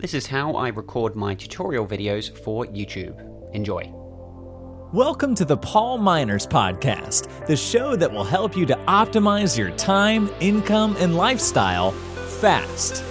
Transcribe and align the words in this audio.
This 0.00 0.14
is 0.14 0.28
how 0.28 0.52
I 0.52 0.68
record 0.68 1.16
my 1.16 1.34
tutorial 1.34 1.84
videos 1.84 2.30
for 2.44 2.64
YouTube. 2.66 3.18
Enjoy. 3.52 3.82
Welcome 4.92 5.34
to 5.34 5.44
the 5.44 5.56
Paul 5.56 5.98
Minors 5.98 6.46
Podcast, 6.46 7.48
the 7.48 7.56
show 7.56 7.96
that 7.96 8.12
will 8.12 8.22
help 8.22 8.56
you 8.56 8.64
to 8.66 8.76
optimize 8.86 9.58
your 9.58 9.72
time, 9.72 10.30
income, 10.38 10.94
and 11.00 11.16
lifestyle 11.16 11.90
fast. 12.40 13.02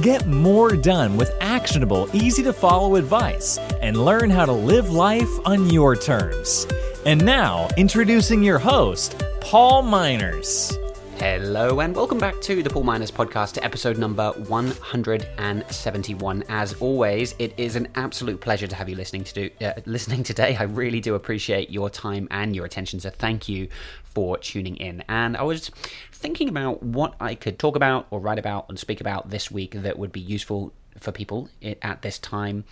Get 0.00 0.26
more 0.26 0.76
done 0.76 1.18
with 1.18 1.30
actionable, 1.42 2.08
easy 2.14 2.42
to 2.44 2.54
follow 2.54 2.96
advice 2.96 3.58
and 3.82 4.02
learn 4.02 4.30
how 4.30 4.46
to 4.46 4.52
live 4.52 4.88
life 4.88 5.28
on 5.44 5.68
your 5.68 5.94
terms. 5.94 6.66
And 7.04 7.22
now, 7.22 7.68
introducing 7.76 8.42
your 8.42 8.58
host, 8.58 9.22
Paul 9.42 9.82
Minors. 9.82 10.72
Hello 11.18 11.80
and 11.80 11.96
welcome 11.96 12.18
back 12.18 12.42
to 12.42 12.62
the 12.62 12.68
Paul 12.68 12.82
Minors 12.82 13.10
podcast, 13.10 13.54
to 13.54 13.64
episode 13.64 13.96
number 13.96 14.32
171. 14.32 16.44
As 16.50 16.74
always, 16.74 17.34
it 17.38 17.54
is 17.56 17.74
an 17.74 17.88
absolute 17.94 18.38
pleasure 18.38 18.66
to 18.66 18.76
have 18.76 18.90
you 18.90 18.96
listening 18.96 19.24
to 19.24 19.32
do, 19.32 19.50
uh, 19.64 19.72
listening 19.86 20.22
today. 20.22 20.56
I 20.56 20.64
really 20.64 21.00
do 21.00 21.14
appreciate 21.14 21.70
your 21.70 21.88
time 21.88 22.28
and 22.30 22.54
your 22.54 22.66
attention, 22.66 23.00
so 23.00 23.08
thank 23.08 23.48
you 23.48 23.68
for 24.04 24.36
tuning 24.36 24.76
in. 24.76 25.04
And 25.08 25.38
I 25.38 25.42
was 25.42 25.70
thinking 26.12 26.50
about 26.50 26.82
what 26.82 27.14
I 27.18 27.34
could 27.34 27.58
talk 27.58 27.76
about 27.76 28.06
or 28.10 28.20
write 28.20 28.38
about 28.38 28.66
and 28.68 28.78
speak 28.78 29.00
about 29.00 29.30
this 29.30 29.50
week 29.50 29.72
that 29.72 29.98
would 29.98 30.12
be 30.12 30.20
useful 30.20 30.74
for 31.00 31.12
people 31.12 31.48
at 31.82 32.02
this 32.02 32.18
time 32.18 32.64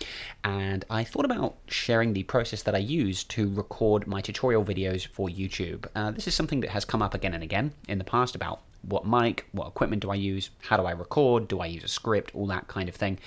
and 0.43 0.85
I 0.89 1.03
thought 1.03 1.25
about 1.25 1.55
sharing 1.67 2.13
the 2.13 2.23
process 2.23 2.63
that 2.63 2.75
I 2.75 2.79
use 2.79 3.23
to 3.25 3.53
record 3.53 4.07
my 4.07 4.21
tutorial 4.21 4.63
videos 4.63 5.07
for 5.07 5.27
YouTube. 5.27 5.87
Uh, 5.95 6.11
this 6.11 6.27
is 6.27 6.35
something 6.35 6.61
that 6.61 6.71
has 6.71 6.85
come 6.85 7.01
up 7.01 7.13
again 7.13 7.33
and 7.33 7.43
again 7.43 7.73
in 7.87 7.97
the 7.97 8.03
past 8.03 8.35
about 8.35 8.61
what 8.81 9.07
mic, 9.07 9.45
what 9.51 9.67
equipment 9.67 10.01
do 10.01 10.11
I 10.11 10.15
use, 10.15 10.51
how 10.59 10.77
do 10.77 10.83
I 10.83 10.91
record, 10.91 11.47
do 11.47 11.59
I 11.59 11.65
use 11.65 11.83
a 11.83 11.87
script, 11.87 12.33
all 12.35 12.47
that 12.47 12.67
kind 12.67 12.87
of 12.87 12.95
thing. 12.95 13.17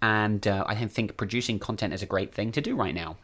And 0.00 0.46
uh, 0.46 0.64
I 0.66 0.74
think 0.86 1.16
producing 1.16 1.58
content 1.58 1.92
is 1.92 2.02
a 2.02 2.06
great 2.06 2.32
thing 2.34 2.52
to 2.52 2.60
do 2.60 2.74
right 2.74 2.94
now 2.94 3.16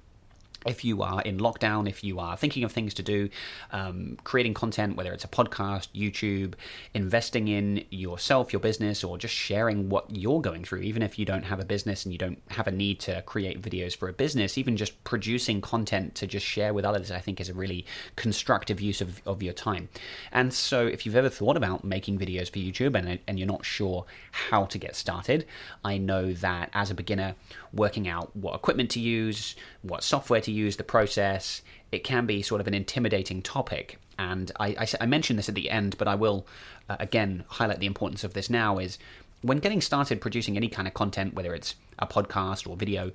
if 0.66 0.84
you 0.84 1.02
are 1.02 1.22
in 1.22 1.38
lockdown, 1.38 1.88
if 1.88 2.02
you 2.02 2.18
are 2.18 2.36
thinking 2.36 2.64
of 2.64 2.72
things 2.72 2.92
to 2.94 3.02
do, 3.02 3.28
um, 3.70 4.16
creating 4.24 4.54
content, 4.54 4.96
whether 4.96 5.12
it's 5.12 5.24
a 5.24 5.28
podcast, 5.28 5.88
YouTube, 5.94 6.54
investing 6.94 7.48
in 7.48 7.84
yourself, 7.90 8.52
your 8.52 8.60
business, 8.60 9.04
or 9.04 9.16
just 9.18 9.34
sharing 9.34 9.88
what 9.88 10.04
you're 10.14 10.40
going 10.40 10.64
through, 10.64 10.80
even 10.80 11.02
if 11.02 11.18
you 11.18 11.24
don't 11.24 11.44
have 11.44 11.60
a 11.60 11.64
business 11.64 12.04
and 12.04 12.12
you 12.12 12.18
don't 12.18 12.40
have 12.48 12.66
a 12.66 12.72
need 12.72 12.98
to 13.00 13.22
create 13.22 13.62
videos 13.62 13.96
for 13.96 14.08
a 14.08 14.12
business, 14.12 14.58
even 14.58 14.76
just 14.76 15.02
producing 15.04 15.60
content 15.60 16.14
to 16.16 16.26
just 16.26 16.44
share 16.44 16.74
with 16.74 16.84
others, 16.84 17.10
I 17.10 17.20
think 17.20 17.40
is 17.40 17.48
a 17.48 17.54
really 17.54 17.86
constructive 18.16 18.80
use 18.80 19.00
of, 19.00 19.22
of 19.26 19.42
your 19.42 19.52
time. 19.52 19.88
And 20.32 20.52
so, 20.52 20.86
if 20.86 21.06
you've 21.06 21.16
ever 21.16 21.28
thought 21.28 21.56
about 21.56 21.84
making 21.84 22.18
videos 22.18 22.50
for 22.50 22.58
YouTube 22.58 22.98
and, 22.98 23.20
and 23.26 23.38
you're 23.38 23.46
not 23.46 23.64
sure 23.64 24.06
how 24.32 24.64
to 24.64 24.78
get 24.78 24.96
started, 24.96 25.46
I 25.84 25.98
know 25.98 26.32
that 26.32 26.70
as 26.74 26.90
a 26.90 26.94
beginner, 26.94 27.36
working 27.72 28.08
out 28.08 28.34
what 28.34 28.54
equipment 28.54 28.90
to 28.90 29.00
use, 29.00 29.54
what 29.82 30.02
software 30.02 30.40
to 30.40 30.47
use, 30.52 30.76
the 30.76 30.84
process, 30.84 31.62
it 31.92 32.04
can 32.04 32.26
be 32.26 32.42
sort 32.42 32.60
of 32.60 32.66
an 32.66 32.74
intimidating 32.74 33.42
topic. 33.42 33.98
And 34.18 34.50
I, 34.58 34.68
I, 34.78 34.86
I 35.02 35.06
mentioned 35.06 35.38
this 35.38 35.48
at 35.48 35.54
the 35.54 35.70
end, 35.70 35.96
but 35.98 36.08
I 36.08 36.14
will 36.14 36.46
uh, 36.88 36.96
again 37.00 37.44
highlight 37.48 37.80
the 37.80 37.86
importance 37.86 38.24
of 38.24 38.34
this 38.34 38.50
now 38.50 38.78
is 38.78 38.98
when 39.42 39.58
getting 39.58 39.80
started 39.80 40.20
producing 40.20 40.56
any 40.56 40.68
kind 40.68 40.88
of 40.88 40.94
content, 40.94 41.34
whether 41.34 41.54
it's 41.54 41.76
a 41.98 42.06
podcast 42.06 42.68
or 42.68 42.76
video, 42.76 43.12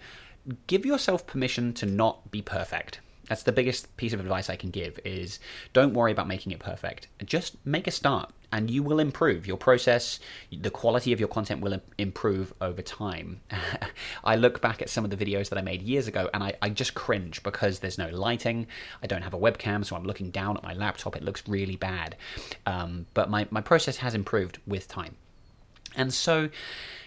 give 0.67 0.85
yourself 0.85 1.27
permission 1.27 1.73
to 1.73 1.85
not 1.85 2.31
be 2.31 2.41
perfect. 2.41 2.99
That's 3.27 3.43
the 3.43 3.51
biggest 3.51 3.95
piece 3.97 4.13
of 4.13 4.19
advice 4.19 4.49
I 4.49 4.55
can 4.55 4.69
give 4.69 4.99
is 5.05 5.39
don't 5.71 5.93
worry 5.93 6.11
about 6.11 6.27
making 6.27 6.51
it 6.51 6.59
perfect. 6.59 7.07
Just 7.25 7.55
make 7.65 7.87
a 7.87 7.91
start 7.91 8.31
and 8.53 8.69
you 8.69 8.83
will 8.83 8.99
improve. 8.99 9.47
Your 9.47 9.57
process 9.57 10.19
the 10.51 10.69
quality 10.69 11.11
of 11.11 11.19
your 11.19 11.27
content 11.27 11.61
will 11.61 11.81
improve 11.97 12.53
over 12.61 12.83
time. 12.83 13.41
I 14.23 14.35
look 14.35 14.61
back 14.61 14.81
at 14.81 14.89
some 14.89 15.03
of 15.03 15.09
the 15.09 15.17
videos 15.17 15.49
that 15.49 15.57
i 15.57 15.61
made 15.61 15.81
years 15.81 16.07
ago 16.07 16.29
and 16.33 16.43
I, 16.43 16.53
I, 16.61 16.69
just 16.69 16.93
cringe 16.93 17.41
because 17.41 17.79
there's 17.79 17.97
no 17.97 18.09
lighting. 18.09 18.67
I 19.01 19.07
don't 19.07 19.23
have 19.23 19.33
a 19.33 19.39
webcam 19.39 19.83
so 19.83 19.95
i'm 19.95 20.03
looking 20.03 20.29
down 20.29 20.55
at 20.55 20.63
my 20.63 20.73
laptop. 20.73 21.15
It 21.15 21.23
looks 21.23 21.43
really 21.47 21.75
bad. 21.75 22.15
Um, 22.67 23.07
but 23.15 23.29
my, 23.29 23.47
my 23.49 23.61
process 23.61 23.97
has 23.97 24.13
improved 24.13 24.59
with 24.67 24.87
time. 24.87 25.15
And 25.95 26.13
so 26.13 26.49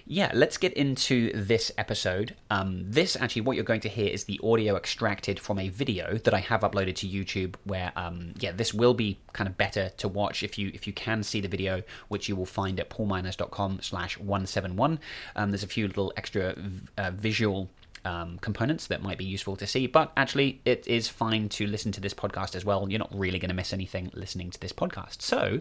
yeah, 0.08 0.30
let's 0.34 0.56
get 0.56 0.72
into 0.74 1.32
this 1.34 1.72
episode. 1.76 2.36
Um, 2.48 2.84
this 2.88 3.16
actually, 3.16 3.42
what 3.42 3.56
you're 3.56 3.64
going 3.64 3.80
to 3.80 3.88
hear 3.88 4.08
is 4.08 4.24
the 4.24 4.40
audio 4.42 4.76
extracted 4.76 5.40
from 5.40 5.58
a 5.58 5.68
video 5.68 6.18
that 6.18 6.32
I 6.32 6.38
have 6.38 6.60
uploaded 6.60 6.94
to 6.96 7.08
YouTube. 7.08 7.56
Where, 7.64 7.92
um, 7.96 8.34
yeah, 8.38 8.52
this 8.52 8.72
will 8.72 8.94
be 8.94 9.18
kind 9.32 9.48
of 9.48 9.56
better 9.56 9.90
to 9.96 10.06
watch 10.06 10.44
if 10.44 10.58
you 10.58 10.70
if 10.72 10.86
you 10.86 10.92
can 10.92 11.24
see 11.24 11.40
the 11.40 11.48
video, 11.48 11.82
which 12.08 12.28
you 12.28 12.36
will 12.36 12.46
find 12.46 12.78
at 12.78 12.88
paulminors.com/slash 12.88 14.18
one 14.18 14.46
seven 14.46 14.76
one. 14.76 15.00
Um, 15.34 15.50
there's 15.50 15.64
a 15.64 15.68
few 15.68 15.88
little 15.88 16.12
extra 16.16 16.54
uh, 16.96 17.10
visual 17.10 17.68
um, 18.06 18.38
components 18.38 18.86
that 18.86 19.02
might 19.02 19.18
be 19.18 19.24
useful 19.24 19.56
to 19.56 19.66
see. 19.66 19.86
But 19.86 20.12
actually, 20.16 20.60
it 20.64 20.86
is 20.86 21.08
fine 21.08 21.48
to 21.50 21.66
listen 21.66 21.92
to 21.92 22.00
this 22.00 22.14
podcast 22.14 22.54
as 22.54 22.64
well. 22.64 22.88
You're 22.88 22.98
not 22.98 23.14
really 23.14 23.38
going 23.38 23.50
to 23.50 23.54
miss 23.54 23.72
anything 23.72 24.10
listening 24.14 24.50
to 24.50 24.60
this 24.60 24.72
podcast. 24.72 25.20
So, 25.20 25.60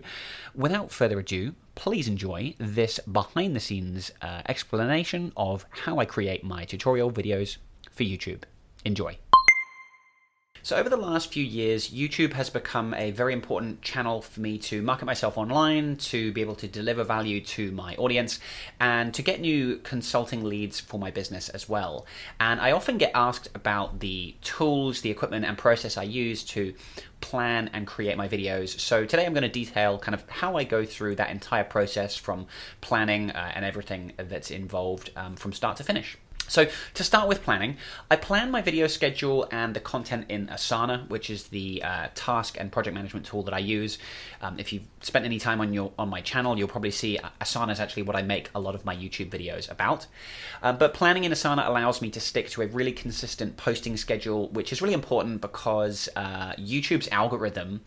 without 0.54 0.92
further 0.92 1.20
ado, 1.20 1.54
please 1.74 2.08
enjoy 2.08 2.56
this 2.58 3.00
behind 3.00 3.56
the 3.56 3.60
scenes 3.60 4.12
uh, 4.22 4.42
explanation 4.48 5.34
of 5.36 5.66
how 5.70 6.00
I 6.00 6.06
create 6.06 6.44
my 6.44 6.64
tutorial 6.64 7.12
videos 7.12 7.58
for 7.92 8.04
YouTube. 8.04 8.44
Enjoy. 8.86 9.18
So, 10.66 10.78
over 10.78 10.90
the 10.90 10.98
last 10.98 11.32
few 11.32 11.44
years, 11.44 11.92
YouTube 11.92 12.34
has 12.34 12.50
become 12.50 12.96
a 12.96 13.12
very 13.12 13.34
important 13.34 13.84
channel 13.84 14.24
for 14.24 14.42
me 14.42 14.58
to 14.58 14.82
market 14.82 15.06
myself 15.06 15.38
online, 15.38 15.96
to 15.98 16.32
be 16.32 16.42
able 16.42 16.56
to 16.56 16.68
deliver 16.68 17.04
value 17.04 17.40
to 17.42 17.72
my 17.72 17.94
audience, 17.98 18.40
and 18.80 19.14
to 19.14 19.22
get 19.22 19.40
new 19.40 19.78
consulting 19.84 20.44
leads 20.44 20.80
for 20.80 21.00
my 21.00 21.12
business 21.12 21.50
as 21.50 21.70
well. 21.70 22.08
And 22.40 22.60
I 22.60 22.72
often 22.72 22.98
get 22.98 23.12
asked 23.14 23.48
about 23.54 24.00
the 24.00 24.34
tools, 24.42 25.02
the 25.02 25.12
equipment, 25.12 25.46
and 25.46 25.56
process 25.56 25.98
I 25.98 26.04
use 26.04 26.44
to 26.46 26.74
plan 27.22 27.70
and 27.72 27.86
create 27.86 28.18
my 28.18 28.28
videos. 28.28 28.80
So 28.80 29.06
today 29.06 29.28
I'm 29.28 29.34
going 29.34 29.44
to 29.44 29.50
detail 29.50 30.00
kind 30.00 30.16
of 30.16 30.28
how 30.28 30.58
I 30.58 30.64
go 30.64 30.84
through 30.84 31.18
that 31.18 31.30
entire 31.30 31.64
process 31.64 32.16
from 32.16 32.48
planning 32.82 33.30
uh, 33.30 33.52
and 33.54 33.66
everything 33.66 34.14
that's 34.18 34.50
involved 34.50 35.12
um, 35.16 35.36
from 35.36 35.54
start 35.54 35.78
to 35.78 35.84
finish. 35.84 36.18
So 36.48 36.68
to 36.94 37.04
start 37.04 37.28
with 37.28 37.44
planning, 37.44 37.78
I 38.10 38.16
plan 38.16 38.52
my 38.52 38.62
video 38.62 38.88
schedule 38.88 39.48
and 39.52 39.74
the 39.76 39.80
content 39.80 40.26
in 40.30 40.48
Asana, 40.48 41.08
which 41.10 41.30
is 41.30 41.48
the 41.48 41.84
uh, 41.84 42.08
task 42.14 42.58
and 42.60 42.72
project 42.72 42.94
management 42.94 43.26
tool 43.26 43.44
that 43.44 43.54
I 43.54 43.60
use. 43.60 43.98
Um, 44.42 44.60
if 44.60 44.72
you've 44.72 44.84
spent 45.02 45.26
any 45.26 45.40
time 45.40 45.60
on 45.62 45.74
your 45.74 45.92
on 45.98 46.10
my 46.10 46.22
channel, 46.22 46.58
you'll 46.58 46.68
probably 46.68 46.92
see 46.92 47.20
Asana 47.42 47.72
is 47.72 47.80
actually 47.80 48.04
what 48.04 48.16
I 48.16 48.22
make 48.22 48.50
a 48.54 48.60
lot 48.60 48.76
of 48.76 48.86
my 48.86 48.96
YouTube 48.96 49.30
videos 49.30 49.70
about. 49.70 50.08
Uh, 50.62 50.74
but 50.74 50.94
planning 50.94 51.24
in 51.24 51.32
Asana 51.32 51.68
allows 51.68 52.02
me 52.02 52.10
to 52.12 52.20
stick 52.20 52.50
to 52.52 52.62
a 52.62 52.68
really 52.68 52.92
consistent 52.92 53.58
posting 53.58 53.98
schedule, 53.98 54.50
which 54.50 54.72
is 54.72 54.82
really 54.82 54.94
important 54.94 55.42
because 55.42 56.10
uh, 56.16 56.54
YouTube's 56.54 57.08
algorithm 57.12 57.82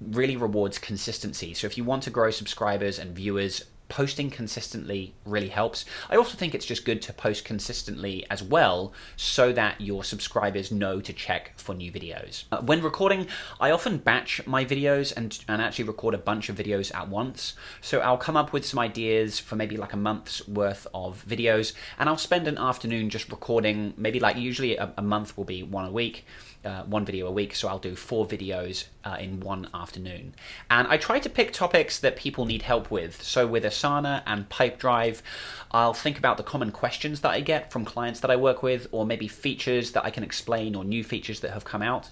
really 0.00 0.36
rewards 0.36 0.78
consistency. 0.78 1.54
So 1.54 1.66
if 1.66 1.78
you 1.78 1.84
want 1.84 2.02
to 2.04 2.10
grow 2.10 2.30
subscribers 2.30 2.98
and 2.98 3.14
viewers 3.14 3.64
posting 3.92 4.30
consistently 4.30 5.14
really 5.26 5.48
helps. 5.48 5.84
I 6.08 6.16
also 6.16 6.34
think 6.34 6.54
it's 6.54 6.64
just 6.64 6.86
good 6.86 7.02
to 7.02 7.12
post 7.12 7.44
consistently 7.44 8.24
as 8.30 8.42
well 8.42 8.94
so 9.16 9.52
that 9.52 9.82
your 9.82 10.02
subscribers 10.02 10.72
know 10.72 11.02
to 11.02 11.12
check 11.12 11.52
for 11.56 11.74
new 11.74 11.92
videos. 11.92 12.44
Uh, 12.50 12.62
when 12.62 12.80
recording, 12.80 13.26
I 13.60 13.70
often 13.70 13.98
batch 13.98 14.46
my 14.46 14.64
videos 14.64 15.12
and, 15.14 15.38
and 15.46 15.60
actually 15.60 15.84
record 15.84 16.14
a 16.14 16.18
bunch 16.18 16.48
of 16.48 16.56
videos 16.56 16.94
at 16.94 17.10
once. 17.10 17.52
So 17.82 18.00
I'll 18.00 18.16
come 18.16 18.34
up 18.34 18.54
with 18.54 18.64
some 18.64 18.78
ideas 18.78 19.38
for 19.38 19.56
maybe 19.56 19.76
like 19.76 19.92
a 19.92 19.98
month's 19.98 20.48
worth 20.48 20.86
of 20.94 21.22
videos 21.28 21.74
and 21.98 22.08
I'll 22.08 22.16
spend 22.16 22.48
an 22.48 22.56
afternoon 22.56 23.10
just 23.10 23.30
recording, 23.30 23.92
maybe 23.98 24.20
like 24.20 24.36
usually 24.36 24.78
a, 24.78 24.90
a 24.96 25.02
month 25.02 25.36
will 25.36 25.44
be 25.44 25.62
one 25.62 25.84
a 25.84 25.92
week 25.92 26.24
uh, 26.64 26.82
one 26.84 27.04
video 27.04 27.26
a 27.26 27.30
week, 27.30 27.54
so 27.54 27.68
I'll 27.68 27.78
do 27.78 27.96
four 27.96 28.26
videos 28.26 28.86
uh, 29.04 29.16
in 29.18 29.40
one 29.40 29.68
afternoon. 29.74 30.34
And 30.70 30.86
I 30.88 30.96
try 30.96 31.18
to 31.18 31.28
pick 31.28 31.52
topics 31.52 31.98
that 32.00 32.16
people 32.16 32.44
need 32.44 32.62
help 32.62 32.90
with. 32.90 33.22
So 33.22 33.46
with 33.46 33.64
Asana 33.64 34.22
and 34.26 34.48
Pipedrive, 34.48 35.22
I'll 35.70 35.94
think 35.94 36.18
about 36.18 36.36
the 36.36 36.42
common 36.42 36.70
questions 36.70 37.20
that 37.20 37.30
I 37.30 37.40
get 37.40 37.72
from 37.72 37.84
clients 37.84 38.20
that 38.20 38.30
I 38.30 38.36
work 38.36 38.62
with, 38.62 38.86
or 38.92 39.04
maybe 39.04 39.28
features 39.28 39.92
that 39.92 40.04
I 40.04 40.10
can 40.10 40.24
explain, 40.24 40.74
or 40.74 40.84
new 40.84 41.02
features 41.02 41.40
that 41.40 41.52
have 41.52 41.64
come 41.64 41.82
out. 41.82 42.10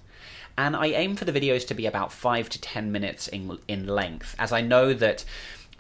And 0.59 0.77
I 0.77 0.87
aim 0.87 1.17
for 1.17 1.25
the 1.25 1.33
videos 1.33 1.67
to 1.69 1.75
be 1.75 1.87
about 1.87 2.13
five 2.13 2.49
to 2.51 2.61
ten 2.61 2.93
minutes 2.93 3.29
in, 3.29 3.59
in 3.69 3.87
length, 3.87 4.35
as 4.39 4.53
I 4.53 4.61
know 4.61 4.93
that 4.95 5.25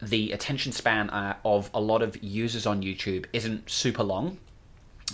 the 0.00 0.32
attention 0.32 0.72
span 0.72 1.10
uh, 1.10 1.36
of 1.44 1.70
a 1.74 1.80
lot 1.80 2.00
of 2.00 2.22
users 2.22 2.66
on 2.66 2.82
YouTube 2.82 3.26
isn't 3.32 3.68
super 3.68 4.02
long. 4.02 4.38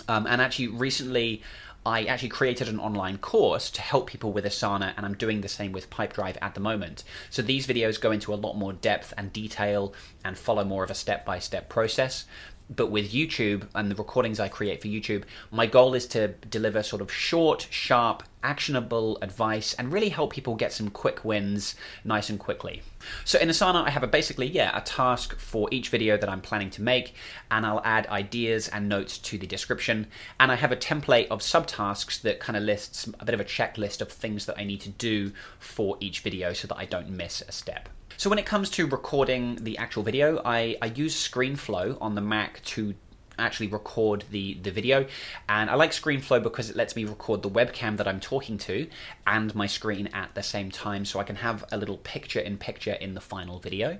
Um, 0.07 0.27
and 0.27 0.41
actually, 0.41 0.67
recently, 0.67 1.41
I 1.87 2.03
actually 2.03 2.27
created 2.27 2.67
an 2.67 2.81
online 2.81 3.17
course 3.17 3.71
to 3.71 3.81
help 3.81 4.07
people 4.07 4.33
with 4.33 4.43
Asana, 4.43 4.93
and 4.97 5.05
I'm 5.05 5.15
doing 5.15 5.39
the 5.39 5.47
same 5.47 5.71
with 5.71 5.89
Pipedrive 5.89 6.35
at 6.41 6.53
the 6.53 6.59
moment. 6.59 7.05
So 7.29 7.41
these 7.41 7.65
videos 7.65 8.01
go 8.01 8.11
into 8.11 8.33
a 8.33 8.35
lot 8.35 8.57
more 8.57 8.73
depth 8.73 9.13
and 9.17 9.31
detail 9.31 9.93
and 10.25 10.37
follow 10.37 10.65
more 10.65 10.83
of 10.83 10.91
a 10.91 10.93
step 10.93 11.25
by 11.25 11.39
step 11.39 11.69
process. 11.69 12.25
But 12.69 12.91
with 12.91 13.11
YouTube 13.11 13.63
and 13.75 13.89
the 13.89 13.95
recordings 13.95 14.39
I 14.39 14.49
create 14.49 14.81
for 14.81 14.87
YouTube, 14.87 15.23
my 15.51 15.65
goal 15.65 15.93
is 15.93 16.05
to 16.07 16.29
deliver 16.49 16.83
sort 16.83 17.01
of 17.01 17.11
short, 17.11 17.67
sharp, 17.69 18.23
actionable 18.43 19.17
advice 19.21 19.73
and 19.73 19.91
really 19.91 20.09
help 20.09 20.31
people 20.31 20.55
get 20.55 20.71
some 20.71 20.89
quick 20.89 21.25
wins 21.25 21.75
nice 22.03 22.29
and 22.29 22.39
quickly. 22.39 22.81
So 23.25 23.39
in 23.39 23.49
Asana, 23.49 23.85
I 23.85 23.89
have 23.89 24.03
a 24.03 24.07
basically, 24.07 24.47
yeah, 24.47 24.77
a 24.77 24.81
task 24.81 25.37
for 25.39 25.67
each 25.71 25.89
video 25.89 26.17
that 26.17 26.29
I'm 26.29 26.41
planning 26.41 26.69
to 26.71 26.81
make, 26.81 27.13
and 27.51 27.65
I'll 27.65 27.81
add 27.83 28.07
ideas 28.07 28.67
and 28.67 28.87
notes 28.87 29.17
to 29.19 29.37
the 29.37 29.47
description. 29.47 30.07
And 30.39 30.51
I 30.51 30.55
have 30.55 30.71
a 30.71 30.77
template 30.77 31.27
of 31.27 31.39
subtasks 31.39 32.21
that 32.21 32.39
kind 32.39 32.57
of 32.57 32.63
lists 32.63 33.09
a 33.19 33.25
bit 33.25 33.33
of 33.33 33.41
a 33.41 33.45
checklist 33.45 34.01
of 34.01 34.11
things 34.11 34.45
that 34.45 34.57
I 34.57 34.63
need 34.63 34.81
to 34.81 34.89
do 34.89 35.31
for 35.59 35.97
each 35.99 36.19
video 36.19 36.53
so 36.53 36.67
that 36.67 36.77
I 36.77 36.85
don't 36.85 37.09
miss 37.09 37.41
a 37.47 37.51
step. 37.51 37.89
So 38.19 38.31
when 38.31 38.39
it 38.39 38.47
comes 38.47 38.71
to 38.71 38.87
recording 38.87 39.57
the 39.61 39.77
actual 39.77 40.01
video, 40.01 40.41
I, 40.43 40.75
I 40.81 40.87
use 40.87 41.15
ScreenFlow 41.15 41.99
on 42.01 42.15
the 42.15 42.21
Mac 42.21 42.63
to 42.63 42.95
actually 43.37 43.67
record 43.67 44.23
the, 44.31 44.55
the 44.55 44.71
video. 44.71 45.05
And 45.47 45.69
I 45.69 45.75
like 45.75 45.91
ScreenFlow 45.91 46.41
because 46.41 46.71
it 46.71 46.75
lets 46.75 46.95
me 46.95 47.05
record 47.05 47.43
the 47.43 47.49
webcam 47.51 47.97
that 47.97 48.07
I'm 48.07 48.19
talking 48.19 48.57
to 48.57 48.87
and 49.27 49.53
my 49.53 49.67
screen 49.67 50.07
at 50.13 50.33
the 50.33 50.41
same 50.41 50.71
time 50.71 51.05
so 51.05 51.19
I 51.19 51.23
can 51.25 51.35
have 51.35 51.63
a 51.71 51.77
little 51.77 51.97
picture 51.97 52.39
in 52.39 52.57
picture 52.57 52.93
in 52.93 53.13
the 53.13 53.21
final 53.21 53.59
video. 53.59 53.99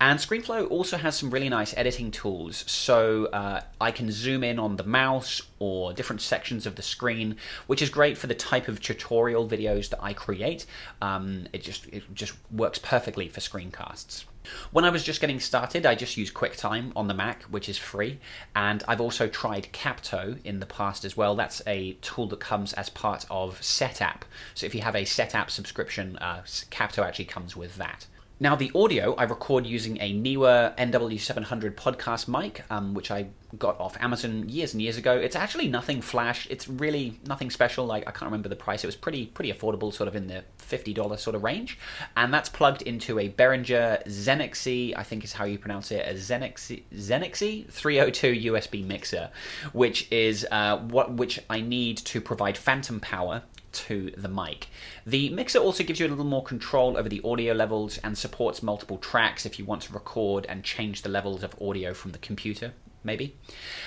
And 0.00 0.20
ScreenFlow 0.20 0.70
also 0.70 0.96
has 0.96 1.16
some 1.16 1.30
really 1.30 1.48
nice 1.48 1.74
editing 1.76 2.12
tools, 2.12 2.62
so 2.68 3.26
uh, 3.26 3.62
I 3.80 3.90
can 3.90 4.12
zoom 4.12 4.44
in 4.44 4.60
on 4.60 4.76
the 4.76 4.84
mouse 4.84 5.42
or 5.58 5.92
different 5.92 6.22
sections 6.22 6.66
of 6.66 6.76
the 6.76 6.82
screen, 6.82 7.34
which 7.66 7.82
is 7.82 7.90
great 7.90 8.16
for 8.16 8.28
the 8.28 8.34
type 8.34 8.68
of 8.68 8.80
tutorial 8.80 9.48
videos 9.48 9.88
that 9.88 10.00
I 10.00 10.12
create. 10.12 10.66
Um, 11.02 11.48
it 11.52 11.62
just 11.62 11.88
it 11.88 12.04
just 12.14 12.34
works 12.52 12.78
perfectly 12.78 13.28
for 13.28 13.40
screencasts. 13.40 14.24
When 14.70 14.84
I 14.84 14.90
was 14.90 15.02
just 15.02 15.20
getting 15.20 15.40
started, 15.40 15.84
I 15.84 15.96
just 15.96 16.16
used 16.16 16.32
QuickTime 16.32 16.92
on 16.94 17.08
the 17.08 17.14
Mac, 17.14 17.42
which 17.44 17.68
is 17.68 17.76
free, 17.76 18.20
and 18.54 18.84
I've 18.86 19.00
also 19.00 19.26
tried 19.26 19.72
Capto 19.72 20.38
in 20.44 20.60
the 20.60 20.66
past 20.66 21.04
as 21.04 21.16
well. 21.16 21.34
That's 21.34 21.60
a 21.66 21.94
tool 22.02 22.28
that 22.28 22.38
comes 22.38 22.72
as 22.74 22.88
part 22.88 23.26
of 23.30 23.60
Setapp. 23.60 24.22
So 24.54 24.64
if 24.64 24.76
you 24.76 24.82
have 24.82 24.94
a 24.94 25.02
Setapp 25.02 25.50
subscription, 25.50 26.16
uh, 26.18 26.42
Capto 26.70 27.04
actually 27.04 27.24
comes 27.24 27.56
with 27.56 27.76
that. 27.76 28.06
Now, 28.40 28.54
the 28.54 28.70
audio 28.72 29.14
I 29.16 29.24
record 29.24 29.66
using 29.66 29.98
a 30.00 30.12
Neewer 30.12 30.72
NW700 30.78 31.74
podcast 31.74 32.28
mic, 32.28 32.62
um, 32.70 32.94
which 32.94 33.10
I 33.10 33.26
got 33.58 33.80
off 33.80 33.96
Amazon 33.98 34.48
years 34.48 34.74
and 34.74 34.80
years 34.80 34.96
ago. 34.96 35.16
It's 35.16 35.34
actually 35.34 35.66
nothing 35.66 36.00
flash. 36.00 36.46
It's 36.48 36.68
really 36.68 37.18
nothing 37.26 37.50
special. 37.50 37.84
Like 37.84 38.06
I 38.06 38.12
can't 38.12 38.26
remember 38.26 38.48
the 38.48 38.54
price. 38.54 38.84
It 38.84 38.86
was 38.86 38.94
pretty 38.94 39.26
pretty 39.26 39.52
affordable, 39.52 39.92
sort 39.92 40.06
of 40.06 40.14
in 40.14 40.28
the 40.28 40.44
fifty 40.56 40.94
dollar 40.94 41.16
sort 41.16 41.34
of 41.34 41.42
range. 41.42 41.80
And 42.16 42.32
that's 42.32 42.48
plugged 42.48 42.82
into 42.82 43.18
a 43.18 43.28
Behringer 43.28 44.06
Xenixy, 44.06 44.96
I 44.96 45.02
think 45.02 45.24
is 45.24 45.32
how 45.32 45.44
you 45.44 45.58
pronounce 45.58 45.90
it, 45.90 46.06
a 46.06 46.14
Xenixy 46.14 46.84
Xenixy 46.94 47.68
302 47.68 48.52
USB 48.52 48.86
mixer, 48.86 49.30
which 49.72 50.06
is 50.12 50.46
uh, 50.52 50.78
what 50.78 51.12
which 51.12 51.40
I 51.50 51.60
need 51.60 51.98
to 51.98 52.20
provide 52.20 52.56
phantom 52.56 53.00
power 53.00 53.42
to 53.72 54.12
the 54.16 54.28
mic. 54.28 54.68
The 55.06 55.30
mixer 55.30 55.58
also 55.58 55.84
gives 55.84 56.00
you 56.00 56.06
a 56.06 56.08
little 56.08 56.24
more 56.24 56.42
control 56.42 56.96
over 56.96 57.08
the 57.08 57.20
audio 57.24 57.54
levels 57.54 57.98
and 57.98 58.16
supports 58.16 58.62
multiple 58.62 58.98
tracks 58.98 59.46
if 59.46 59.58
you 59.58 59.64
want 59.64 59.82
to 59.82 59.92
record 59.92 60.46
and 60.48 60.64
change 60.64 61.02
the 61.02 61.08
levels 61.08 61.42
of 61.42 61.54
audio 61.60 61.94
from 61.94 62.12
the 62.12 62.18
computer. 62.18 62.72
Maybe, 63.04 63.36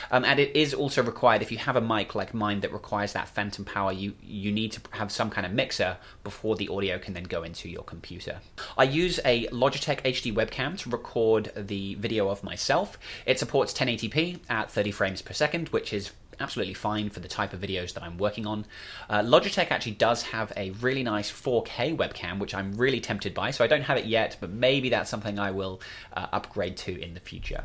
um, 0.10 0.24
and 0.24 0.40
it 0.40 0.56
is 0.56 0.74
also 0.74 1.04
required 1.04 1.42
if 1.42 1.52
you 1.52 1.58
have 1.58 1.76
a 1.76 1.82
mic 1.82 2.16
like 2.16 2.34
mine 2.34 2.62
that 2.62 2.72
requires 2.72 3.12
that 3.12 3.28
phantom 3.28 3.66
power. 3.66 3.92
You 3.92 4.14
you 4.24 4.54
need 4.54 4.72
to 4.72 4.82
have 4.92 5.12
some 5.12 5.30
kind 5.30 5.46
of 5.46 5.52
mixer 5.52 5.98
before 6.24 6.56
the 6.56 6.70
audio 6.70 6.98
can 6.98 7.14
then 7.14 7.26
go 7.26 7.44
into 7.44 7.70
your 7.70 7.84
computer. 7.84 8.40
I 8.78 8.86
use 8.86 9.20
a 9.26 9.48
Logitech 9.48 10.02
HD 10.04 10.34
webcam 10.34 10.78
to 10.80 10.90
record 10.90 11.52
the 11.56 11.96
video 11.96 12.30
of 12.30 12.42
myself. 12.42 12.98
It 13.26 13.38
supports 13.38 13.74
1080p 13.74 14.40
at 14.50 14.72
30 14.72 14.92
frames 14.92 15.22
per 15.22 15.34
second, 15.34 15.70
which 15.70 15.92
is 15.92 16.12
absolutely 16.42 16.74
fine 16.74 17.10
for 17.10 17.20
the 17.20 17.28
type 17.28 17.54
of 17.54 17.62
videos 17.62 17.94
that 17.94 18.04
I'm 18.04 18.18
working 18.18 18.46
on. 18.46 18.66
Uh, 19.10 19.22
Logitech 19.22 19.72
actually 19.72 19.94
does 19.94 20.24
have 20.24 20.52
a 20.58 20.72
really 20.82 21.04
nice 21.04 21.32
4K 21.32 21.96
webcam, 21.96 22.40
which 22.40 22.54
I'm 22.54 22.74
really 22.74 23.00
tempted 23.00 23.34
by. 23.34 23.52
So 23.52 23.64
I 23.64 23.68
don't 23.68 23.84
have 23.84 23.98
it 23.98 24.06
yet, 24.06 24.38
but 24.40 24.50
maybe 24.50 24.90
that's 24.90 25.10
something 25.10 25.40
I 25.40 25.52
will 25.52 25.82
uh, 26.14 26.28
upgrade 26.32 26.78
to 26.78 27.00
in 27.00 27.14
the 27.14 27.20
future. 27.20 27.64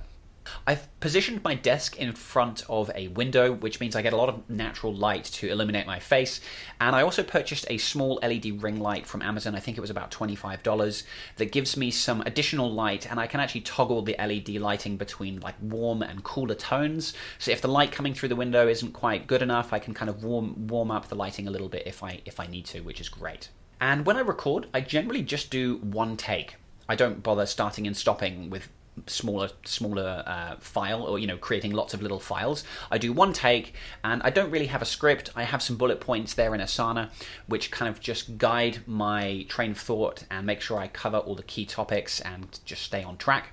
I've 0.66 0.88
positioned 1.00 1.42
my 1.44 1.54
desk 1.54 1.96
in 1.96 2.12
front 2.12 2.64
of 2.68 2.90
a 2.94 3.08
window, 3.08 3.52
which 3.52 3.80
means 3.80 3.96
I 3.96 4.02
get 4.02 4.12
a 4.12 4.16
lot 4.16 4.28
of 4.28 4.48
natural 4.48 4.94
light 4.94 5.24
to 5.24 5.48
illuminate 5.48 5.86
my 5.86 5.98
face. 5.98 6.40
And 6.80 6.94
I 6.94 7.02
also 7.02 7.22
purchased 7.22 7.66
a 7.68 7.78
small 7.78 8.18
LED 8.22 8.62
ring 8.62 8.80
light 8.80 9.06
from 9.06 9.22
Amazon. 9.22 9.54
I 9.54 9.60
think 9.60 9.76
it 9.76 9.80
was 9.80 9.90
about 9.90 10.10
$25 10.10 11.02
that 11.36 11.52
gives 11.52 11.76
me 11.76 11.90
some 11.90 12.22
additional 12.22 12.72
light, 12.72 13.10
and 13.10 13.18
I 13.18 13.26
can 13.26 13.40
actually 13.40 13.62
toggle 13.62 14.02
the 14.02 14.16
LED 14.18 14.48
lighting 14.60 14.96
between 14.96 15.40
like 15.40 15.56
warm 15.60 16.02
and 16.02 16.22
cooler 16.24 16.54
tones. 16.54 17.14
So 17.38 17.50
if 17.50 17.60
the 17.60 17.68
light 17.68 17.92
coming 17.92 18.14
through 18.14 18.28
the 18.30 18.36
window 18.36 18.68
isn't 18.68 18.92
quite 18.92 19.26
good 19.26 19.42
enough, 19.42 19.72
I 19.72 19.78
can 19.78 19.94
kind 19.94 20.08
of 20.08 20.24
warm 20.24 20.66
warm 20.66 20.90
up 20.90 21.08
the 21.08 21.14
lighting 21.14 21.46
a 21.48 21.50
little 21.50 21.68
bit 21.68 21.86
if 21.86 22.02
I 22.02 22.20
if 22.24 22.40
I 22.40 22.46
need 22.46 22.66
to, 22.66 22.80
which 22.80 23.00
is 23.00 23.08
great. 23.08 23.48
And 23.80 24.06
when 24.06 24.16
I 24.16 24.20
record, 24.20 24.68
I 24.72 24.80
generally 24.80 25.22
just 25.22 25.50
do 25.50 25.76
one 25.76 26.16
take. 26.16 26.56
I 26.88 26.94
don't 26.94 27.22
bother 27.22 27.46
starting 27.46 27.86
and 27.86 27.96
stopping 27.96 28.48
with 28.48 28.68
smaller 29.06 29.50
smaller 29.64 30.22
uh, 30.26 30.56
file 30.58 31.02
or 31.02 31.18
you 31.18 31.26
know 31.26 31.36
creating 31.36 31.72
lots 31.72 31.92
of 31.94 32.02
little 32.02 32.18
files 32.18 32.64
i 32.90 32.98
do 32.98 33.12
one 33.12 33.32
take 33.32 33.74
and 34.02 34.22
i 34.22 34.30
don't 34.30 34.50
really 34.50 34.66
have 34.66 34.82
a 34.82 34.86
script 34.86 35.30
i 35.36 35.42
have 35.42 35.62
some 35.62 35.76
bullet 35.76 36.00
points 36.00 36.34
there 36.34 36.54
in 36.54 36.60
asana 36.60 37.10
which 37.46 37.70
kind 37.70 37.88
of 37.88 38.00
just 38.00 38.38
guide 38.38 38.78
my 38.86 39.44
train 39.48 39.72
of 39.72 39.78
thought 39.78 40.24
and 40.30 40.46
make 40.46 40.60
sure 40.60 40.78
i 40.78 40.88
cover 40.88 41.18
all 41.18 41.34
the 41.34 41.42
key 41.42 41.66
topics 41.66 42.20
and 42.20 42.58
just 42.64 42.82
stay 42.82 43.02
on 43.02 43.16
track 43.16 43.50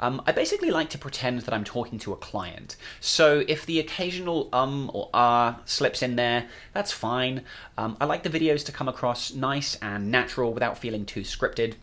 um, 0.00 0.22
I 0.26 0.32
basically 0.32 0.70
like 0.70 0.90
to 0.90 0.98
pretend 0.98 1.40
that 1.40 1.52
I'm 1.52 1.64
talking 1.64 1.98
to 2.00 2.12
a 2.12 2.16
client. 2.16 2.76
So 3.00 3.44
if 3.48 3.66
the 3.66 3.80
occasional 3.80 4.48
um 4.52 4.90
or 4.94 5.10
ah 5.12 5.60
slips 5.64 6.02
in 6.02 6.14
there, 6.14 6.46
that's 6.72 6.92
fine. 6.92 7.42
Um, 7.76 7.96
I 8.00 8.04
like 8.04 8.22
the 8.22 8.30
videos 8.30 8.64
to 8.66 8.72
come 8.72 8.88
across 8.88 9.34
nice 9.34 9.74
and 9.82 10.10
natural 10.10 10.52
without 10.52 10.78
feeling 10.78 11.04
too 11.04 11.22
scripted 11.22 11.74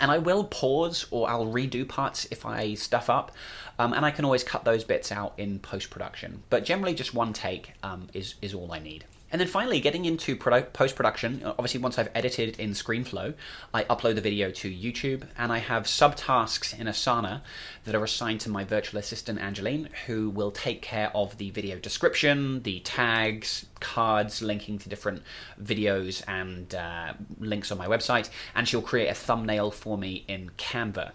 and 0.00 0.10
I 0.10 0.18
will 0.18 0.44
pause 0.44 1.06
or 1.10 1.28
I'll 1.28 1.46
redo 1.46 1.86
parts 1.88 2.26
if 2.30 2.44
I 2.46 2.74
stuff 2.74 3.10
up, 3.10 3.32
um, 3.78 3.92
and 3.92 4.04
I 4.04 4.10
can 4.10 4.24
always 4.24 4.44
cut 4.44 4.64
those 4.64 4.84
bits 4.84 5.12
out 5.12 5.34
in 5.38 5.58
post 5.58 5.90
production. 5.90 6.42
But 6.50 6.64
generally, 6.64 6.94
just 6.94 7.14
one 7.14 7.32
take 7.32 7.72
um, 7.82 8.08
is 8.12 8.34
is 8.42 8.54
all 8.54 8.72
I 8.72 8.78
need. 8.78 9.04
And 9.32 9.40
then 9.40 9.48
finally, 9.48 9.80
getting 9.80 10.04
into 10.04 10.36
produ- 10.36 10.74
post 10.74 10.94
production, 10.94 11.42
obviously, 11.42 11.80
once 11.80 11.98
I've 11.98 12.10
edited 12.14 12.60
in 12.60 12.72
ScreenFlow, 12.72 13.32
I 13.72 13.84
upload 13.84 14.16
the 14.16 14.20
video 14.20 14.50
to 14.50 14.70
YouTube, 14.70 15.26
and 15.38 15.50
I 15.50 15.56
have 15.56 15.84
subtasks 15.84 16.78
in 16.78 16.86
Asana 16.86 17.40
that 17.84 17.94
are 17.94 18.04
assigned 18.04 18.42
to 18.42 18.50
my 18.50 18.64
virtual 18.64 19.00
assistant, 19.00 19.40
Angeline, 19.40 19.88
who 20.06 20.28
will 20.28 20.50
take 20.50 20.82
care 20.82 21.10
of 21.14 21.38
the 21.38 21.48
video 21.48 21.78
description, 21.78 22.62
the 22.62 22.80
tags, 22.80 23.64
cards 23.80 24.42
linking 24.42 24.78
to 24.80 24.90
different 24.90 25.22
videos, 25.60 26.22
and 26.28 26.74
uh, 26.74 27.14
links 27.38 27.72
on 27.72 27.78
my 27.78 27.86
website, 27.86 28.28
and 28.54 28.68
she'll 28.68 28.82
create 28.82 29.08
a 29.08 29.14
thumbnail 29.14 29.70
for 29.70 29.96
me 29.96 30.26
in 30.28 30.50
Canva. 30.58 31.12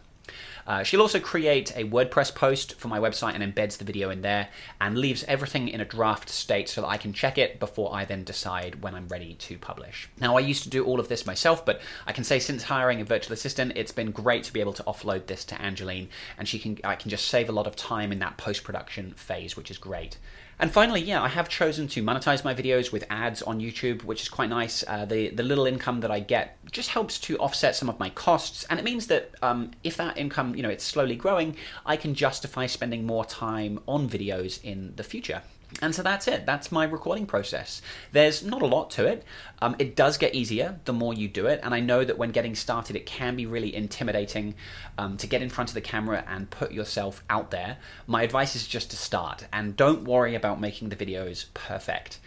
Uh, 0.67 0.83
she'll 0.83 1.01
also 1.01 1.19
create 1.19 1.71
a 1.77 1.85
WordPress 1.85 2.35
post 2.35 2.75
for 2.77 2.89
my 2.89 2.99
website 2.99 3.33
and 3.33 3.41
embeds 3.41 3.77
the 3.77 3.85
video 3.85 4.09
in 4.09 4.21
there 4.21 4.49
and 4.81 4.97
leaves 4.97 5.23
everything 5.27 5.69
in 5.69 5.79
a 5.79 5.85
draft 5.85 6.29
state 6.29 6.67
so 6.67 6.81
that 6.81 6.87
I 6.87 6.97
can 6.97 7.13
check 7.13 7.37
it 7.37 7.59
before 7.59 7.95
I 7.95 8.03
then 8.03 8.25
decide 8.25 8.83
when 8.83 8.93
I'm 8.93 9.07
ready 9.07 9.35
to 9.35 9.57
publish. 9.57 10.09
Now, 10.19 10.35
I 10.37 10.41
used 10.41 10.63
to 10.63 10.69
do 10.69 10.83
all 10.83 10.99
of 10.99 11.07
this 11.07 11.25
myself, 11.25 11.65
but 11.65 11.79
I 12.05 12.11
can 12.11 12.25
say 12.25 12.37
since 12.37 12.63
hiring 12.63 12.99
a 12.99 13.05
virtual 13.05 13.33
assistant, 13.33 13.73
it's 13.75 13.93
been 13.93 14.11
great 14.11 14.43
to 14.43 14.53
be 14.53 14.59
able 14.59 14.73
to 14.73 14.83
offload 14.83 15.27
this 15.27 15.45
to 15.45 15.61
Angeline, 15.61 16.09
and 16.37 16.47
she 16.47 16.59
can 16.59 16.77
I 16.83 16.95
can 16.95 17.09
just 17.09 17.27
save 17.27 17.49
a 17.49 17.53
lot 17.53 17.67
of 17.67 17.75
time 17.75 18.11
in 18.11 18.19
that 18.19 18.37
post 18.37 18.63
production 18.63 19.13
phase, 19.13 19.55
which 19.55 19.71
is 19.71 19.77
great. 19.77 20.17
And 20.59 20.71
finally, 20.71 21.01
yeah, 21.01 21.21
I 21.21 21.27
have 21.27 21.49
chosen 21.49 21.87
to 21.89 22.01
monetize 22.01 22.43
my 22.43 22.55
videos 22.55 22.91
with 22.91 23.05
ads 23.11 23.43
on 23.43 23.59
YouTube, 23.59 24.03
which 24.03 24.23
is 24.23 24.29
quite 24.29 24.49
nice. 24.49 24.83
Uh, 24.87 25.05
the 25.05 25.29
the 25.29 25.43
little 25.43 25.67
income 25.67 26.01
that 26.01 26.09
I 26.09 26.19
get 26.19 26.57
just 26.71 26.89
helps 26.89 27.19
to 27.19 27.37
offset 27.37 27.75
some 27.75 27.89
of 27.89 27.99
my 27.99 28.09
costs, 28.09 28.65
and 28.69 28.79
it 28.79 28.83
means 28.83 29.05
that 29.07 29.35
um, 29.43 29.71
if 29.83 29.97
that 29.97 30.17
income, 30.17 30.55
you 30.57 30.63
know, 30.63 30.69
it's 30.69 30.83
slowly 30.83 31.15
growing, 31.15 31.55
I 31.85 31.95
can 31.95 32.15
justify 32.15 32.65
spending 32.65 33.05
more 33.05 33.23
time 33.23 33.79
on 33.87 34.09
videos 34.09 34.61
in 34.63 34.93
the 34.95 35.03
future. 35.03 35.43
And 35.81 35.93
so 35.93 36.01
that's 36.01 36.27
it. 36.27 36.45
That's 36.45 36.71
my 36.71 36.85
recording 36.85 37.25
process. 37.25 37.81
There's 38.13 38.41
not 38.43 38.61
a 38.61 38.65
lot 38.65 38.89
to 38.91 39.05
it. 39.05 39.23
Um, 39.61 39.75
it 39.79 39.95
does 39.95 40.17
get 40.17 40.33
easier 40.33 40.79
the 40.85 40.93
more 40.93 41.13
you 41.13 41.27
do 41.27 41.45
it. 41.47 41.59
And 41.61 41.73
I 41.73 41.81
know 41.81 42.05
that 42.05 42.17
when 42.17 42.31
getting 42.31 42.55
started, 42.55 42.95
it 42.95 43.05
can 43.05 43.35
be 43.35 43.45
really 43.45 43.75
intimidating 43.75 44.55
um, 44.97 45.17
to 45.17 45.27
get 45.27 45.41
in 45.41 45.49
front 45.49 45.69
of 45.69 45.73
the 45.73 45.81
camera 45.81 46.23
and 46.27 46.49
put 46.49 46.71
yourself 46.71 47.23
out 47.29 47.51
there. 47.51 47.77
My 48.07 48.23
advice 48.23 48.55
is 48.55 48.65
just 48.65 48.91
to 48.91 48.97
start 48.97 49.45
and 49.51 49.75
don't 49.75 50.05
worry 50.05 50.35
about 50.35 50.61
making 50.61 50.89
the 50.89 50.95
videos 50.95 51.47
perfect. 51.53 52.19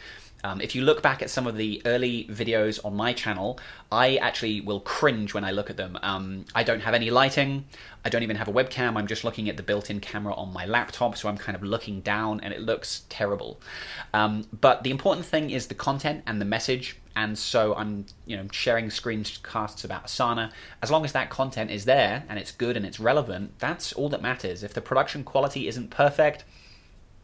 Um, 0.42 0.60
if 0.60 0.74
you 0.74 0.82
look 0.82 1.02
back 1.02 1.22
at 1.22 1.30
some 1.30 1.46
of 1.46 1.56
the 1.56 1.82
early 1.84 2.24
videos 2.30 2.82
on 2.84 2.94
my 2.94 3.12
channel, 3.12 3.58
I 3.92 4.16
actually 4.16 4.60
will 4.60 4.80
cringe 4.80 5.34
when 5.34 5.44
I 5.44 5.50
look 5.50 5.70
at 5.70 5.76
them. 5.76 5.98
Um, 6.02 6.44
I 6.54 6.62
don't 6.62 6.80
have 6.80 6.94
any 6.94 7.10
lighting. 7.10 7.66
I 8.04 8.08
don't 8.08 8.22
even 8.22 8.36
have 8.36 8.48
a 8.48 8.52
webcam. 8.52 8.96
I'm 8.96 9.06
just 9.06 9.24
looking 9.24 9.48
at 9.48 9.56
the 9.56 9.62
built-in 9.62 10.00
camera 10.00 10.34
on 10.34 10.52
my 10.52 10.64
laptop, 10.64 11.16
so 11.16 11.28
I'm 11.28 11.36
kind 11.36 11.56
of 11.56 11.62
looking 11.62 12.00
down, 12.00 12.40
and 12.40 12.54
it 12.54 12.60
looks 12.62 13.02
terrible. 13.08 13.60
Um, 14.14 14.46
but 14.60 14.82
the 14.82 14.90
important 14.90 15.26
thing 15.26 15.50
is 15.50 15.66
the 15.66 15.74
content 15.74 16.22
and 16.26 16.40
the 16.40 16.46
message. 16.46 16.96
And 17.16 17.36
so 17.36 17.74
I'm, 17.74 18.06
you 18.24 18.36
know, 18.36 18.46
sharing 18.52 18.86
screencasts 18.86 19.84
about 19.84 20.06
Asana. 20.06 20.52
As 20.80 20.90
long 20.90 21.04
as 21.04 21.12
that 21.12 21.28
content 21.28 21.70
is 21.70 21.84
there 21.84 22.24
and 22.28 22.38
it's 22.38 22.52
good 22.52 22.76
and 22.76 22.86
it's 22.86 23.00
relevant, 23.00 23.58
that's 23.58 23.92
all 23.92 24.08
that 24.10 24.22
matters. 24.22 24.62
If 24.62 24.74
the 24.74 24.80
production 24.80 25.24
quality 25.24 25.66
isn't 25.66 25.90
perfect, 25.90 26.44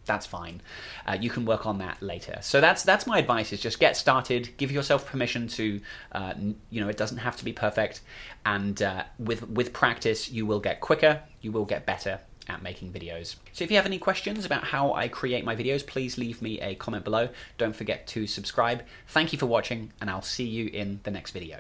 that's 0.06 0.26
fine. 0.26 0.62
Uh, 1.06 1.16
you 1.20 1.30
can 1.30 1.44
work 1.44 1.66
on 1.66 1.78
that 1.78 2.00
later. 2.00 2.38
So 2.40 2.60
that's 2.60 2.82
that's 2.82 3.06
my 3.06 3.18
advice: 3.18 3.52
is 3.52 3.60
just 3.60 3.78
get 3.78 3.96
started, 3.96 4.56
give 4.56 4.72
yourself 4.72 5.06
permission 5.06 5.48
to, 5.48 5.80
uh, 6.12 6.34
you 6.70 6.80
know, 6.80 6.88
it 6.88 6.96
doesn't 6.96 7.18
have 7.18 7.36
to 7.36 7.44
be 7.44 7.52
perfect, 7.52 8.00
and 8.44 8.80
uh, 8.82 9.04
with 9.18 9.48
with 9.48 9.72
practice, 9.72 10.30
you 10.30 10.46
will 10.46 10.60
get 10.60 10.80
quicker, 10.80 11.22
you 11.40 11.52
will 11.52 11.64
get 11.64 11.84
better 11.86 12.20
at 12.48 12.62
making 12.62 12.92
videos. 12.92 13.36
So 13.52 13.64
if 13.64 13.70
you 13.70 13.76
have 13.76 13.86
any 13.86 13.98
questions 13.98 14.44
about 14.44 14.64
how 14.64 14.92
I 14.92 15.08
create 15.08 15.44
my 15.44 15.56
videos, 15.56 15.84
please 15.86 16.16
leave 16.16 16.40
me 16.40 16.60
a 16.60 16.76
comment 16.76 17.04
below. 17.04 17.28
Don't 17.58 17.75
forget 17.75 18.06
to 18.08 18.26
subscribe. 18.26 18.84
Thank 19.08 19.32
you 19.32 19.38
for 19.38 19.46
watching, 19.46 19.92
and 20.00 20.08
I'll 20.08 20.22
see 20.22 20.46
you 20.46 20.66
in 20.68 21.00
the 21.02 21.10
next 21.10 21.32
video. 21.32 21.58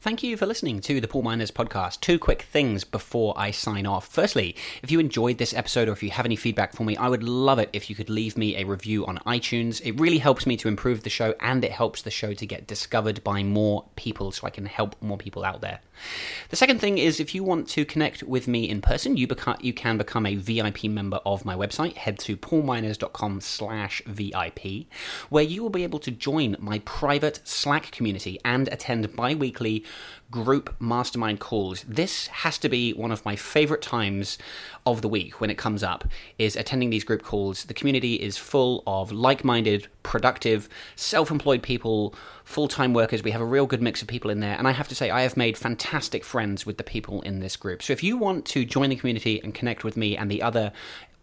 Thank 0.00 0.22
you 0.22 0.36
for 0.36 0.46
listening 0.46 0.80
to 0.82 1.00
the 1.00 1.08
Paul 1.08 1.22
Minors 1.22 1.50
podcast. 1.50 1.98
Two 2.00 2.20
quick 2.20 2.42
things 2.42 2.84
before 2.84 3.34
I 3.36 3.50
sign 3.50 3.84
off. 3.84 4.06
Firstly, 4.06 4.54
if 4.80 4.92
you 4.92 5.00
enjoyed 5.00 5.38
this 5.38 5.52
episode 5.52 5.88
or 5.88 5.92
if 5.92 6.04
you 6.04 6.12
have 6.12 6.24
any 6.24 6.36
feedback 6.36 6.72
for 6.72 6.84
me, 6.84 6.96
I 6.96 7.08
would 7.08 7.24
love 7.24 7.58
it 7.58 7.68
if 7.72 7.90
you 7.90 7.96
could 7.96 8.08
leave 8.08 8.36
me 8.36 8.56
a 8.56 8.64
review 8.64 9.04
on 9.06 9.18
iTunes. 9.26 9.84
It 9.84 9.98
really 9.98 10.18
helps 10.18 10.46
me 10.46 10.56
to 10.58 10.68
improve 10.68 11.02
the 11.02 11.10
show 11.10 11.34
and 11.40 11.64
it 11.64 11.72
helps 11.72 12.02
the 12.02 12.12
show 12.12 12.32
to 12.32 12.46
get 12.46 12.68
discovered 12.68 13.24
by 13.24 13.42
more 13.42 13.86
people 13.96 14.30
so 14.30 14.46
I 14.46 14.50
can 14.50 14.66
help 14.66 14.94
more 15.02 15.18
people 15.18 15.44
out 15.44 15.62
there. 15.62 15.80
The 16.50 16.56
second 16.56 16.80
thing 16.80 16.98
is 16.98 17.18
if 17.18 17.34
you 17.34 17.42
want 17.42 17.68
to 17.70 17.84
connect 17.84 18.22
with 18.22 18.46
me 18.46 18.68
in 18.68 18.80
person, 18.80 19.16
you, 19.16 19.26
beca- 19.26 19.62
you 19.64 19.72
can 19.72 19.98
become 19.98 20.26
a 20.26 20.36
VIP 20.36 20.84
member 20.84 21.18
of 21.26 21.44
my 21.44 21.56
website. 21.56 21.96
Head 21.96 22.20
to 22.20 22.36
paulminors.com 22.36 23.40
slash 23.40 24.00
VIP, 24.06 24.86
where 25.28 25.42
you 25.42 25.60
will 25.60 25.70
be 25.70 25.82
able 25.82 25.98
to 25.98 26.12
join 26.12 26.56
my 26.60 26.78
private 26.84 27.40
Slack 27.42 27.90
community 27.90 28.38
and 28.44 28.68
attend 28.68 29.16
bi-weekly 29.16 29.84
group 30.30 30.74
mastermind 30.80 31.40
calls. 31.40 31.84
This 31.88 32.26
has 32.28 32.58
to 32.58 32.68
be 32.68 32.92
one 32.92 33.10
of 33.10 33.24
my 33.24 33.34
favorite 33.34 33.80
times 33.80 34.36
of 34.84 35.00
the 35.00 35.08
week 35.08 35.40
when 35.40 35.50
it 35.50 35.56
comes 35.56 35.82
up 35.82 36.06
is 36.38 36.54
attending 36.54 36.90
these 36.90 37.04
group 37.04 37.22
calls. 37.22 37.64
The 37.64 37.74
community 37.74 38.14
is 38.14 38.36
full 38.36 38.82
of 38.86 39.10
like-minded, 39.10 39.88
productive, 40.02 40.68
self-employed 40.96 41.62
people, 41.62 42.14
full-time 42.44 42.92
workers. 42.92 43.22
We 43.22 43.30
have 43.30 43.40
a 43.40 43.46
real 43.46 43.66
good 43.66 43.80
mix 43.80 44.02
of 44.02 44.08
people 44.08 44.30
in 44.30 44.40
there, 44.40 44.56
and 44.56 44.68
I 44.68 44.72
have 44.72 44.88
to 44.88 44.94
say 44.94 45.10
I 45.10 45.22
have 45.22 45.36
made 45.36 45.56
fantastic 45.56 46.24
friends 46.24 46.66
with 46.66 46.76
the 46.76 46.84
people 46.84 47.22
in 47.22 47.40
this 47.40 47.56
group. 47.56 47.82
So 47.82 47.92
if 47.92 48.02
you 48.02 48.16
want 48.16 48.44
to 48.46 48.64
join 48.64 48.90
the 48.90 48.96
community 48.96 49.40
and 49.42 49.54
connect 49.54 49.84
with 49.84 49.96
me 49.96 50.16
and 50.16 50.30
the 50.30 50.42
other 50.42 50.72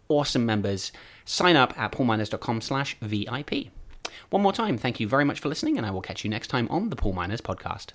awesome 0.08 0.46
members, 0.46 0.92
sign 1.24 1.56
up 1.56 1.78
at 1.78 1.92
paulminors.com 1.92 2.60
slash 2.60 2.96
VIP. 3.00 3.68
One 4.30 4.42
more 4.42 4.52
time, 4.52 4.78
thank 4.78 4.98
you 4.98 5.06
very 5.06 5.24
much 5.24 5.40
for 5.40 5.48
listening, 5.48 5.76
and 5.76 5.86
I 5.86 5.90
will 5.90 6.00
catch 6.00 6.24
you 6.24 6.30
next 6.30 6.48
time 6.48 6.66
on 6.70 6.90
the 6.90 6.96
Paul 6.96 7.12
Minors 7.12 7.40
Podcast. 7.40 7.92